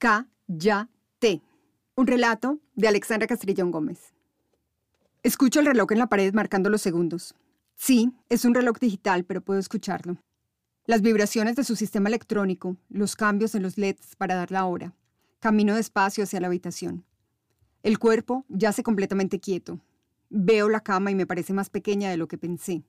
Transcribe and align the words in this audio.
Cállate. 0.00 1.42
Un 1.94 2.06
relato 2.06 2.58
de 2.74 2.88
Alexandra 2.88 3.26
Castrillón 3.26 3.70
Gómez. 3.70 4.14
Escucho 5.22 5.60
el 5.60 5.66
reloj 5.66 5.92
en 5.92 5.98
la 5.98 6.06
pared 6.06 6.32
marcando 6.32 6.70
los 6.70 6.80
segundos. 6.80 7.34
Sí, 7.76 8.10
es 8.30 8.46
un 8.46 8.54
reloj 8.54 8.78
digital, 8.78 9.24
pero 9.24 9.42
puedo 9.42 9.60
escucharlo. 9.60 10.16
Las 10.86 11.02
vibraciones 11.02 11.54
de 11.54 11.64
su 11.64 11.76
sistema 11.76 12.08
electrónico, 12.08 12.78
los 12.88 13.14
cambios 13.14 13.54
en 13.54 13.62
los 13.62 13.76
LEDs 13.76 14.16
para 14.16 14.36
dar 14.36 14.50
la 14.50 14.64
hora. 14.64 14.94
Camino 15.38 15.76
despacio 15.76 16.24
hacia 16.24 16.40
la 16.40 16.46
habitación. 16.46 17.04
El 17.82 17.98
cuerpo 17.98 18.46
yace 18.48 18.82
completamente 18.82 19.38
quieto. 19.38 19.80
Veo 20.30 20.70
la 20.70 20.80
cama 20.80 21.10
y 21.10 21.14
me 21.14 21.26
parece 21.26 21.52
más 21.52 21.68
pequeña 21.68 22.08
de 22.08 22.16
lo 22.16 22.26
que 22.26 22.38
pensé. 22.38 22.84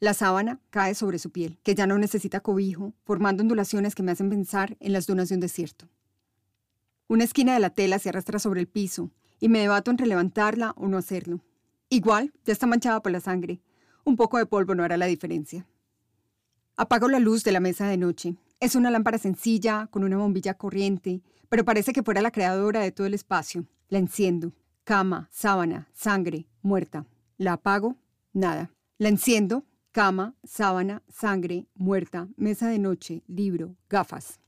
La 0.00 0.14
sábana 0.14 0.58
cae 0.70 0.94
sobre 0.94 1.18
su 1.18 1.30
piel, 1.30 1.58
que 1.62 1.74
ya 1.74 1.86
no 1.86 1.98
necesita 1.98 2.40
cobijo, 2.40 2.94
formando 3.04 3.42
ondulaciones 3.42 3.94
que 3.94 4.02
me 4.02 4.12
hacen 4.12 4.30
pensar 4.30 4.78
en 4.80 4.94
las 4.94 5.06
dunas 5.06 5.28
de 5.28 5.34
un 5.34 5.42
desierto. 5.42 5.86
Una 7.08 7.24
esquina 7.24 7.54
de 7.54 7.60
la 7.60 7.70
tela 7.70 8.00
se 8.00 8.08
arrastra 8.08 8.40
sobre 8.40 8.60
el 8.60 8.66
piso 8.66 9.10
y 9.38 9.48
me 9.48 9.60
debato 9.60 9.90
entre 9.90 10.06
levantarla 10.06 10.72
o 10.76 10.88
no 10.88 10.98
hacerlo. 10.98 11.40
Igual, 11.88 12.32
ya 12.44 12.52
está 12.52 12.66
manchada 12.66 13.00
por 13.00 13.12
la 13.12 13.20
sangre. 13.20 13.60
Un 14.04 14.16
poco 14.16 14.38
de 14.38 14.46
polvo 14.46 14.74
no 14.74 14.82
hará 14.82 14.96
la 14.96 15.06
diferencia. 15.06 15.66
Apago 16.76 17.08
la 17.08 17.20
luz 17.20 17.44
de 17.44 17.52
la 17.52 17.60
mesa 17.60 17.86
de 17.86 17.96
noche. 17.96 18.34
Es 18.58 18.74
una 18.74 18.90
lámpara 18.90 19.18
sencilla, 19.18 19.86
con 19.90 20.02
una 20.02 20.16
bombilla 20.16 20.54
corriente, 20.54 21.22
pero 21.48 21.64
parece 21.64 21.92
que 21.92 22.02
fuera 22.02 22.22
la 22.22 22.32
creadora 22.32 22.80
de 22.80 22.90
todo 22.90 23.06
el 23.06 23.14
espacio. 23.14 23.66
La 23.88 23.98
enciendo. 23.98 24.52
Cama, 24.82 25.28
sábana, 25.30 25.88
sangre, 25.94 26.46
muerta. 26.62 27.06
La 27.38 27.54
apago, 27.54 27.96
nada. 28.32 28.72
La 28.98 29.08
enciendo, 29.08 29.64
cama, 29.92 30.34
sábana, 30.42 31.02
sangre, 31.08 31.66
muerta, 31.74 32.28
mesa 32.36 32.68
de 32.68 32.78
noche, 32.78 33.22
libro, 33.26 33.76
gafas. 33.88 34.40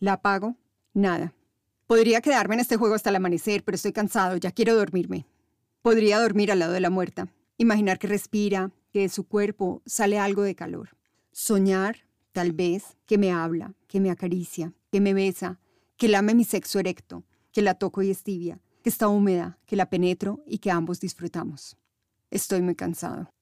La 0.00 0.14
apago, 0.14 0.56
nada. 0.92 1.34
Podría 1.90 2.20
quedarme 2.20 2.54
en 2.54 2.60
este 2.60 2.76
juego 2.76 2.94
hasta 2.94 3.10
el 3.10 3.16
amanecer, 3.16 3.64
pero 3.64 3.74
estoy 3.74 3.92
cansado, 3.92 4.36
ya 4.36 4.52
quiero 4.52 4.76
dormirme. 4.76 5.26
Podría 5.82 6.20
dormir 6.20 6.52
al 6.52 6.60
lado 6.60 6.72
de 6.72 6.78
la 6.78 6.88
muerta, 6.88 7.26
imaginar 7.58 7.98
que 7.98 8.06
respira, 8.06 8.70
que 8.92 9.00
de 9.00 9.08
su 9.08 9.24
cuerpo 9.26 9.82
sale 9.86 10.16
algo 10.16 10.42
de 10.42 10.54
calor. 10.54 10.90
Soñar, 11.32 12.06
tal 12.30 12.52
vez, 12.52 12.96
que 13.06 13.18
me 13.18 13.32
habla, 13.32 13.74
que 13.88 13.98
me 13.98 14.12
acaricia, 14.12 14.72
que 14.92 15.00
me 15.00 15.14
besa, 15.14 15.58
que 15.96 16.06
lame 16.06 16.36
mi 16.36 16.44
sexo 16.44 16.78
erecto, 16.78 17.24
que 17.50 17.60
la 17.60 17.74
toco 17.74 18.02
y 18.02 18.12
es 18.12 18.22
tibia, 18.22 18.60
que 18.84 18.88
está 18.88 19.08
húmeda, 19.08 19.58
que 19.66 19.74
la 19.74 19.90
penetro 19.90 20.44
y 20.46 20.58
que 20.58 20.70
ambos 20.70 21.00
disfrutamos. 21.00 21.76
Estoy 22.30 22.62
muy 22.62 22.76
cansado. 22.76 23.32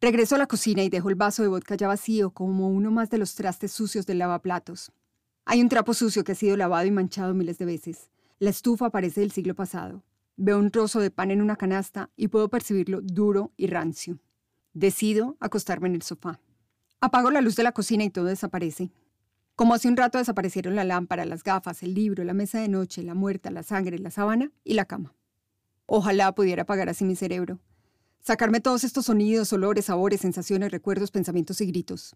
Regreso 0.00 0.36
a 0.36 0.38
la 0.38 0.46
cocina 0.46 0.84
y 0.84 0.90
dejo 0.90 1.08
el 1.08 1.16
vaso 1.16 1.42
de 1.42 1.48
vodka 1.48 1.74
ya 1.74 1.88
vacío 1.88 2.30
como 2.30 2.68
uno 2.68 2.92
más 2.92 3.10
de 3.10 3.18
los 3.18 3.34
trastes 3.34 3.72
sucios 3.72 4.06
del 4.06 4.18
lavaplatos. 4.18 4.92
Hay 5.52 5.60
un 5.60 5.68
trapo 5.68 5.94
sucio 5.94 6.22
que 6.22 6.30
ha 6.30 6.36
sido 6.36 6.56
lavado 6.56 6.86
y 6.86 6.92
manchado 6.92 7.34
miles 7.34 7.58
de 7.58 7.64
veces. 7.64 8.08
La 8.38 8.50
estufa 8.50 8.90
parece 8.90 9.22
del 9.22 9.32
siglo 9.32 9.56
pasado. 9.56 10.04
Veo 10.36 10.56
un 10.56 10.70
trozo 10.70 11.00
de 11.00 11.10
pan 11.10 11.32
en 11.32 11.42
una 11.42 11.56
canasta 11.56 12.08
y 12.14 12.28
puedo 12.28 12.48
percibirlo 12.48 13.00
duro 13.02 13.50
y 13.56 13.66
rancio. 13.66 14.20
Decido 14.74 15.36
acostarme 15.40 15.88
en 15.88 15.96
el 15.96 16.02
sofá. 16.02 16.38
Apago 17.00 17.32
la 17.32 17.40
luz 17.40 17.56
de 17.56 17.64
la 17.64 17.72
cocina 17.72 18.04
y 18.04 18.10
todo 18.10 18.26
desaparece. 18.26 18.92
Como 19.56 19.74
hace 19.74 19.88
un 19.88 19.96
rato 19.96 20.18
desaparecieron 20.18 20.76
la 20.76 20.84
lámpara, 20.84 21.24
las 21.24 21.42
gafas, 21.42 21.82
el 21.82 21.94
libro, 21.94 22.22
la 22.22 22.32
mesa 22.32 22.60
de 22.60 22.68
noche, 22.68 23.02
la 23.02 23.14
muerta, 23.14 23.50
la 23.50 23.64
sangre, 23.64 23.98
la 23.98 24.12
sábana 24.12 24.52
y 24.62 24.74
la 24.74 24.84
cama. 24.84 25.16
Ojalá 25.86 26.32
pudiera 26.32 26.62
apagar 26.62 26.88
así 26.88 27.04
mi 27.04 27.16
cerebro. 27.16 27.58
Sacarme 28.20 28.60
todos 28.60 28.84
estos 28.84 29.06
sonidos, 29.06 29.52
olores, 29.52 29.86
sabores, 29.86 30.20
sensaciones, 30.20 30.70
recuerdos, 30.70 31.10
pensamientos 31.10 31.60
y 31.60 31.66
gritos. 31.66 32.14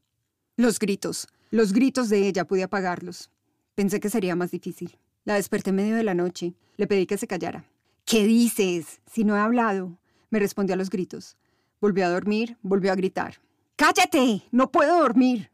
Los 0.57 0.79
gritos. 0.79 1.27
Los 1.51 1.73
gritos 1.73 2.09
de 2.09 2.29
ella 2.29 2.47
pude 2.47 2.63
apagarlos. 2.63 3.29
Pensé 3.75 3.99
que 3.99 4.09
sería 4.09 4.37
más 4.37 4.53
difícil. 4.53 4.97
La 5.25 5.35
desperté 5.35 5.71
en 5.71 5.77
medio 5.77 5.97
de 5.97 6.05
la 6.05 6.15
noche. 6.15 6.55
Le 6.77 6.87
pedí 6.87 7.07
que 7.07 7.19
se 7.19 7.27
callara. 7.27 7.65
¿Qué 8.05 8.25
dices? 8.25 9.01
Si 9.11 9.25
no 9.25 9.37
he 9.37 9.41
hablado. 9.41 9.99
Me 10.31 10.39
respondió 10.39 10.75
a 10.75 10.77
los 10.77 10.91
gritos. 10.91 11.37
Volvió 11.81 12.07
a 12.07 12.11
dormir, 12.11 12.57
volvió 12.63 12.93
a 12.93 12.95
gritar. 12.95 13.41
¡Cállate! 13.75 14.43
No 14.53 14.71
puedo 14.71 15.01
dormir. 15.01 15.51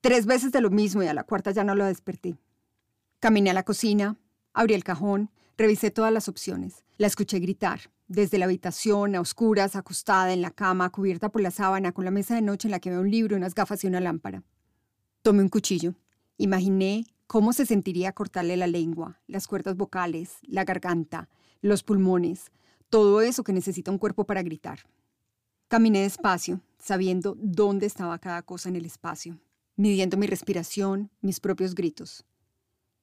Tres 0.00 0.24
veces 0.24 0.52
de 0.52 0.60
lo 0.60 0.70
mismo 0.70 1.02
y 1.02 1.08
a 1.08 1.14
la 1.14 1.24
cuarta 1.24 1.50
ya 1.50 1.64
no 1.64 1.74
la 1.74 1.88
desperté. 1.88 2.36
Caminé 3.18 3.50
a 3.50 3.54
la 3.54 3.64
cocina, 3.64 4.16
abrí 4.52 4.74
el 4.74 4.84
cajón, 4.84 5.30
revisé 5.56 5.90
todas 5.90 6.12
las 6.12 6.28
opciones. 6.28 6.84
La 6.96 7.08
escuché 7.08 7.40
gritar, 7.40 7.80
desde 8.06 8.38
la 8.38 8.44
habitación, 8.44 9.14
a 9.14 9.20
oscuras, 9.20 9.76
acostada 9.76 10.32
en 10.32 10.42
la 10.42 10.50
cama, 10.50 10.90
cubierta 10.90 11.30
por 11.30 11.40
la 11.40 11.50
sábana, 11.50 11.92
con 11.92 12.04
la 12.04 12.10
mesa 12.10 12.34
de 12.34 12.42
noche 12.42 12.68
en 12.68 12.72
la 12.72 12.80
que 12.80 12.90
veo 12.90 13.00
un 13.00 13.10
libro, 13.10 13.36
unas 13.36 13.54
gafas 13.54 13.82
y 13.84 13.86
una 13.86 14.00
lámpara. 14.00 14.42
Tomé 15.24 15.40
un 15.42 15.48
cuchillo. 15.48 15.94
Imaginé 16.36 17.06
cómo 17.26 17.54
se 17.54 17.64
sentiría 17.64 18.12
cortarle 18.12 18.58
la 18.58 18.66
lengua, 18.66 19.22
las 19.26 19.46
cuerdas 19.46 19.74
vocales, 19.74 20.34
la 20.42 20.64
garganta, 20.64 21.30
los 21.62 21.82
pulmones, 21.82 22.52
todo 22.90 23.22
eso 23.22 23.42
que 23.42 23.54
necesita 23.54 23.90
un 23.90 23.96
cuerpo 23.96 24.26
para 24.26 24.42
gritar. 24.42 24.80
Caminé 25.68 26.02
despacio, 26.02 26.60
sabiendo 26.78 27.38
dónde 27.40 27.86
estaba 27.86 28.18
cada 28.18 28.42
cosa 28.42 28.68
en 28.68 28.76
el 28.76 28.84
espacio, 28.84 29.40
midiendo 29.76 30.18
mi 30.18 30.26
respiración, 30.26 31.08
mis 31.22 31.40
propios 31.40 31.74
gritos. 31.74 32.26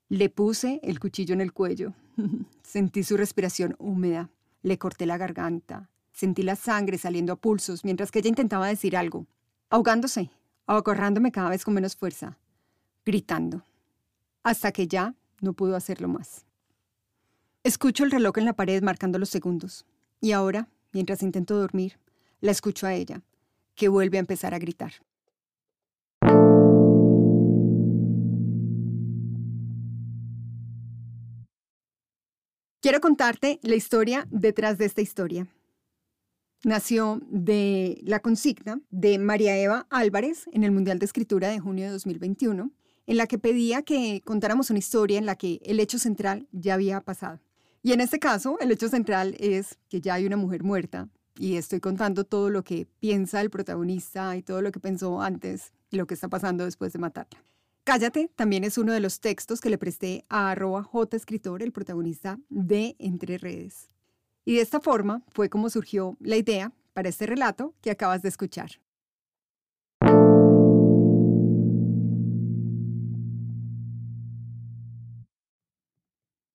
Le 0.07 0.29
puse 0.29 0.79
el 0.83 0.99
cuchillo 0.99 1.33
en 1.33 1.41
el 1.41 1.53
cuello. 1.53 1.95
Sentí 2.61 3.01
su 3.01 3.17
respiración 3.17 3.75
húmeda. 3.79 4.29
Le 4.61 4.77
corté 4.77 5.07
la 5.07 5.17
garganta. 5.17 5.89
Sentí 6.13 6.43
la 6.43 6.55
sangre 6.55 6.99
saliendo 6.99 7.33
a 7.33 7.37
pulsos 7.37 7.83
mientras 7.83 8.11
que 8.11 8.19
ella 8.19 8.29
intentaba 8.29 8.67
decir 8.67 8.95
algo, 8.95 9.25
ahogándose, 9.71 10.29
acorrándome 10.75 11.31
cada 11.31 11.49
vez 11.49 11.63
con 11.63 11.73
menos 11.73 11.95
fuerza, 11.95 12.37
gritando, 13.05 13.63
hasta 14.43 14.71
que 14.71 14.87
ya 14.87 15.15
no 15.41 15.53
pudo 15.53 15.75
hacerlo 15.75 16.07
más. 16.07 16.45
Escucho 17.63 18.03
el 18.03 18.11
reloj 18.11 18.37
en 18.37 18.45
la 18.45 18.53
pared 18.53 18.81
marcando 18.81 19.19
los 19.19 19.29
segundos, 19.29 19.85
y 20.19 20.31
ahora, 20.31 20.67
mientras 20.91 21.23
intento 21.23 21.57
dormir, 21.57 21.99
la 22.39 22.51
escucho 22.51 22.87
a 22.87 22.93
ella, 22.93 23.21
que 23.75 23.87
vuelve 23.87 24.17
a 24.17 24.21
empezar 24.21 24.53
a 24.53 24.59
gritar. 24.59 24.93
Quiero 32.81 32.99
contarte 32.99 33.59
la 33.61 33.75
historia 33.75 34.27
detrás 34.31 34.79
de 34.79 34.85
esta 34.85 35.01
historia. 35.01 35.47
Nació 36.63 37.19
de 37.27 37.99
la 38.03 38.19
consigna 38.19 38.79
de 38.91 39.17
María 39.17 39.57
Eva 39.57 39.87
Álvarez 39.89 40.45
en 40.51 40.63
el 40.63 40.71
Mundial 40.71 40.99
de 40.99 41.05
Escritura 41.05 41.49
de 41.49 41.59
junio 41.59 41.85
de 41.85 41.91
2021, 41.91 42.71
en 43.07 43.17
la 43.17 43.25
que 43.25 43.39
pedía 43.39 43.81
que 43.81 44.21
contáramos 44.23 44.69
una 44.69 44.77
historia 44.77 45.17
en 45.17 45.25
la 45.25 45.35
que 45.35 45.59
el 45.65 45.79
hecho 45.79 45.97
central 45.97 46.47
ya 46.51 46.75
había 46.75 47.01
pasado. 47.01 47.39
Y 47.81 47.93
en 47.93 48.01
este 48.01 48.19
caso, 48.19 48.59
el 48.59 48.71
hecho 48.71 48.89
central 48.89 49.35
es 49.39 49.79
que 49.89 50.01
ya 50.01 50.13
hay 50.13 50.27
una 50.27 50.37
mujer 50.37 50.63
muerta 50.63 51.09
y 51.35 51.55
estoy 51.55 51.79
contando 51.79 52.25
todo 52.25 52.51
lo 52.51 52.63
que 52.63 52.85
piensa 52.99 53.41
el 53.41 53.49
protagonista 53.49 54.37
y 54.37 54.43
todo 54.43 54.61
lo 54.61 54.71
que 54.71 54.79
pensó 54.79 55.19
antes 55.19 55.73
y 55.89 55.97
lo 55.97 56.05
que 56.05 56.13
está 56.13 56.27
pasando 56.27 56.65
después 56.65 56.93
de 56.93 56.99
matarla. 56.99 57.43
Cállate 57.83 58.29
también 58.35 58.63
es 58.63 58.77
uno 58.77 58.93
de 58.93 58.99
los 58.99 59.19
textos 59.19 59.61
que 59.61 59.71
le 59.71 59.79
presté 59.79 60.25
a 60.29 60.51
arroba 60.51 60.83
J 60.83 61.17
escritor, 61.17 61.63
el 61.63 61.71
protagonista 61.71 62.37
de 62.49 62.95
Entre 62.99 63.39
Redes. 63.39 63.89
Y 64.45 64.55
de 64.55 64.61
esta 64.61 64.79
forma 64.79 65.23
fue 65.29 65.49
como 65.49 65.69
surgió 65.69 66.17
la 66.19 66.37
idea 66.37 66.71
para 66.93 67.09
este 67.09 67.25
relato 67.25 67.73
que 67.81 67.91
acabas 67.91 68.21
de 68.21 68.29
escuchar. 68.29 68.71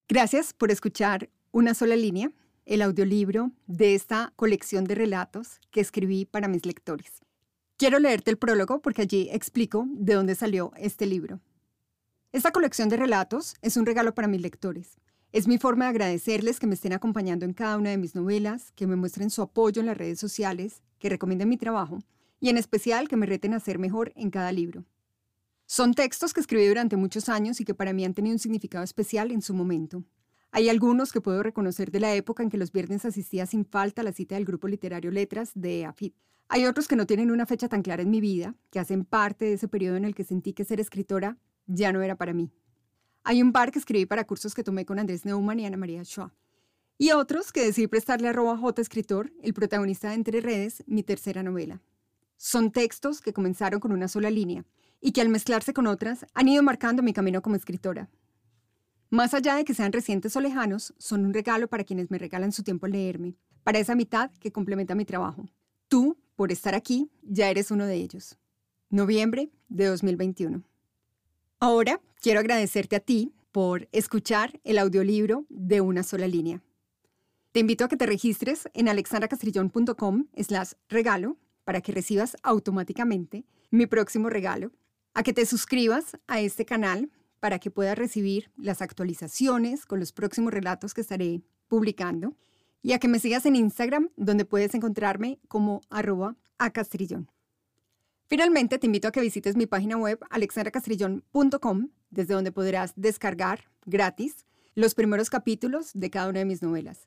Gracias 0.09 0.53
por 0.53 0.71
escuchar 0.71 1.31
Una 1.53 1.75
sola 1.75 1.97
línea, 1.97 2.33
el 2.65 2.83
audiolibro 2.83 3.53
de 3.67 3.95
esta 3.95 4.33
colección 4.37 4.85
de 4.85 4.95
relatos 4.95 5.61
que 5.71 5.81
escribí 5.81 6.25
para 6.27 6.49
mis 6.49 6.67
lectores. 6.67 7.23
Quiero 7.77 7.99
leerte 7.99 8.31
el 8.31 8.39
prólogo 8.39 8.81
porque 8.81 9.03
allí 9.03 9.29
explico 9.31 9.87
de 9.91 10.15
dónde 10.15 10.35
salió 10.35 10.73
este 10.77 11.07
libro. 11.07 11.41
Esta 12.33 12.51
colección 12.51 12.89
de 12.89 12.97
relatos 12.97 13.55
es 13.63 13.77
un 13.77 13.87
regalo 13.87 14.15
para 14.15 14.29
mis 14.29 14.41
lectores. 14.41 14.97
Es 15.33 15.49
mi 15.49 15.59
forma 15.59 15.85
de 15.85 15.91
agradecerles 15.91 16.61
que 16.61 16.67
me 16.67 16.75
estén 16.75 16.93
acompañando 16.93 17.45
en 17.45 17.53
cada 17.53 17.77
una 17.77 17.91
de 17.91 17.99
mis 17.99 18.15
novelas, 18.15 18.73
que 18.73 18.87
me 18.87 18.97
muestren 18.97 19.31
su 19.31 19.43
apoyo 19.43 19.81
en 19.81 19.87
las 19.87 19.97
redes 19.97 20.19
sociales, 20.19 20.83
que 20.99 21.09
recomienden 21.09 21.49
mi 21.49 21.57
trabajo 21.57 21.99
y 22.41 22.49
en 22.49 22.59
especial 22.59 23.09
que 23.09 23.17
me 23.17 23.27
reten 23.27 23.55
a 23.55 23.61
ser 23.61 23.79
mejor 23.79 24.13
en 24.17 24.31
cada 24.31 24.53
libro. 24.53 24.85
Son 25.67 25.95
textos 25.95 26.33
que 26.33 26.41
escribí 26.41 26.67
durante 26.67 26.97
muchos 26.97 27.29
años 27.29 27.61
y 27.61 27.65
que 27.65 27.75
para 27.75 27.93
mí 27.93 28.05
han 28.05 28.15
tenido 28.15 28.35
un 28.35 28.39
significado 28.39 28.85
especial 28.85 29.31
en 29.33 29.43
su 29.43 29.53
momento. 29.53 30.05
Hay 30.53 30.69
algunos 30.69 31.13
que 31.13 31.21
puedo 31.21 31.43
reconocer 31.43 31.91
de 31.91 32.01
la 32.01 32.15
época 32.15 32.43
en 32.43 32.51
que 32.51 32.57
los 32.57 32.71
viernes 32.71 33.05
asistía 33.05 33.47
sin 33.47 33.65
falta 33.65 34.03
a 34.03 34.05
la 34.05 34.13
cita 34.13 34.37
del 34.37 34.45
grupo 34.45 34.69
literario 34.69 35.11
Letras 35.11 35.51
de 35.55 35.85
AFIT. 35.85 36.15
Hay 36.49 36.67
otros 36.67 36.87
que 36.87 36.95
no 36.95 37.07
tienen 37.07 37.33
una 37.33 37.47
fecha 37.47 37.69
tan 37.69 37.83
clara 37.83 38.03
en 38.03 38.11
mi 38.11 38.21
vida, 38.21 38.55
que 38.71 38.79
hacen 38.79 39.05
parte 39.05 39.45
de 39.45 39.55
ese 39.55 39.67
periodo 39.67 39.97
en 39.97 40.05
el 40.05 40.15
que 40.15 40.25
sentí 40.25 40.53
que 40.53 40.65
ser 40.65 40.79
escritora 40.79 41.37
ya 41.67 41.93
no 41.93 42.01
era 42.01 42.17
para 42.17 42.33
mí. 42.33 42.53
Hay 43.29 43.43
un 43.43 43.51
par 43.51 43.73
que 43.73 43.81
escribí 43.81 44.07
para 44.07 44.25
cursos 44.25 44.55
que 44.55 44.63
tomé 44.63 44.87
con 44.87 45.01
Andrés 45.01 45.25
Neumann 45.25 45.59
y 45.59 45.67
Ana 45.67 45.77
María 45.77 46.05
Schwa. 46.05 46.33
Y 46.97 47.11
otros 47.11 47.51
que 47.51 47.65
decidí 47.65 47.89
prestarle 47.89 48.29
a 48.29 48.33
J 48.33 48.81
Escritor, 48.81 49.33
el 49.43 49.53
protagonista 49.53 50.11
de 50.11 50.15
Entre 50.15 50.41
Redes, 50.41 50.85
mi 50.87 51.03
tercera 51.03 51.43
novela. 51.43 51.83
Son 52.37 52.71
textos 52.71 53.21
que 53.21 53.33
comenzaron 53.33 53.81
con 53.81 53.91
una 53.91 54.07
sola 54.07 54.31
línea 54.31 54.65
y 55.01 55.11
que 55.11 55.23
al 55.23 55.29
mezclarse 55.29 55.75
con 55.75 55.89
otras 55.89 56.25
han 56.35 56.47
ido 56.47 56.63
marcando 56.63 57.03
mi 57.03 57.13
camino 57.13 57.43
como 57.43 57.57
escritora. 57.57 58.09
Más 59.11 59.35
allá 59.35 59.57
de 59.57 59.65
que 59.65 59.75
sean 59.75 59.91
recientes 59.91 60.37
o 60.37 60.41
lejanos, 60.41 60.95
son 60.97 61.25
un 61.25 61.35
regalo 61.35 61.67
para 61.67 61.83
quienes 61.83 62.13
me 62.13 62.19
regalan 62.19 62.53
su 62.53 62.63
tiempo 62.63 62.87
al 62.87 62.93
leerme, 62.93 63.35
para 63.65 63.81
esa 63.81 63.97
mitad 63.97 64.31
que 64.39 64.53
complementa 64.53 64.95
mi 64.95 65.05
trabajo. 65.05 65.49
Tú, 65.89 66.17
por 66.37 66.53
estar 66.53 66.77
aquí, 66.77 67.11
ya 67.23 67.51
eres 67.51 67.73
uno 67.73 67.87
de 67.87 67.97
ellos. 67.97 68.39
Noviembre 68.89 69.51
de 69.69 69.87
2021. 69.87 70.63
Ahora 71.59 72.03
quiero 72.21 72.41
agradecerte 72.41 72.97
a 72.97 73.01
ti 73.01 73.33
por 73.51 73.89
escuchar 73.93 74.61
el 74.63 74.79
audiolibro 74.79 75.47
de 75.49 75.81
una 75.81 76.03
sola 76.03 76.29
línea. 76.29 76.63
Te 77.53 77.61
invito 77.61 77.87
a 77.87 77.89
que 77.89 77.97
te 77.97 78.05
registres 78.05 78.69
en 78.75 78.89
alexandracastrillón.com 78.89 80.27
slash 80.37 80.73
regalo 80.91 81.39
para 81.65 81.81
que 81.81 81.93
recibas 81.93 82.37
automáticamente 82.43 83.47
mi 83.71 83.87
próximo 83.87 84.29
regalo, 84.29 84.73
a 85.15 85.23
que 85.23 85.33
te 85.33 85.47
suscribas 85.47 86.19
a 86.27 86.41
este 86.41 86.67
canal 86.67 87.11
para 87.41 87.59
que 87.59 87.71
puedas 87.71 87.97
recibir 87.97 88.51
las 88.59 88.83
actualizaciones 88.83 89.87
con 89.87 89.99
los 89.99 90.13
próximos 90.13 90.53
relatos 90.53 90.93
que 90.93 91.01
estaré 91.01 91.43
publicando 91.69 92.37
y 92.83 92.93
a 92.93 92.99
que 92.99 93.09
me 93.09 93.19
sigas 93.19 93.47
en 93.47 93.57
Instagram 93.57 94.11
donde 94.17 94.45
puedes 94.45 94.75
encontrarme 94.75 95.41
como 95.49 95.81
arroba 95.89 96.37
a 96.59 96.71
Castrillón. 96.71 97.31
Finalmente, 98.29 98.79
te 98.79 98.87
invito 98.87 99.07
a 99.07 99.13
que 99.13 99.21
visites 99.21 99.57
mi 99.57 99.67
página 99.67 99.97
web 99.97 100.19
alexandracastrillón.com, 100.31 101.89
desde 102.11 102.35
donde 102.35 102.53
podrás 102.53 102.93
descargar 102.97 103.71
gratis 103.85 104.45
los 104.75 104.95
primeros 104.95 105.31
capítulos 105.31 105.91
de 105.95 106.11
cada 106.11 106.29
una 106.29 106.41
de 106.41 106.45
mis 106.45 106.61
novelas. 106.61 107.07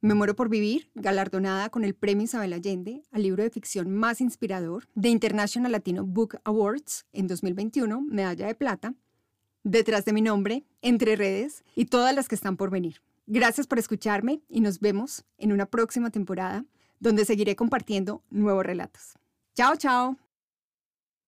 Me 0.00 0.14
muero 0.14 0.34
por 0.34 0.48
vivir, 0.48 0.90
galardonada 0.94 1.68
con 1.68 1.84
el 1.84 1.94
Premio 1.94 2.24
Isabel 2.24 2.54
Allende 2.54 3.02
al 3.10 3.22
libro 3.22 3.42
de 3.42 3.50
ficción 3.50 3.90
más 3.90 4.20
inspirador 4.22 4.88
de 4.94 5.10
International 5.10 5.72
Latino 5.72 6.06
Book 6.06 6.38
Awards 6.44 7.04
en 7.12 7.26
2021, 7.26 8.00
medalla 8.00 8.46
de 8.46 8.54
plata, 8.54 8.94
detrás 9.62 10.06
de 10.06 10.14
mi 10.14 10.22
nombre, 10.22 10.64
entre 10.80 11.16
redes 11.16 11.64
y 11.74 11.86
todas 11.86 12.14
las 12.14 12.28
que 12.28 12.34
están 12.36 12.56
por 12.56 12.70
venir. 12.70 13.02
Gracias 13.26 13.66
por 13.66 13.78
escucharme 13.78 14.40
y 14.48 14.60
nos 14.60 14.80
vemos 14.80 15.24
en 15.36 15.52
una 15.52 15.66
próxima 15.66 16.10
temporada 16.10 16.64
donde 16.98 17.26
seguiré 17.26 17.54
compartiendo 17.54 18.22
nuevos 18.30 18.64
relatos. 18.64 19.18
Chao, 19.54 19.76
chao. 19.76 20.29